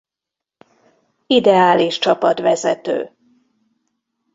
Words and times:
Ideális 1.27 1.99
csapatvezető. 1.99 3.11